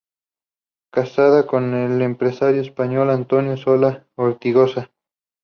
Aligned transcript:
Casada 0.91 1.45
con 1.45 1.75
el 1.75 2.01
empresario 2.01 2.59
español, 2.59 3.11
Antonio 3.11 3.55
Sola 3.55 4.07
Ortigosa. 4.15 4.89